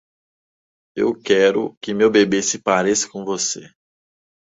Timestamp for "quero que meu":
1.13-2.09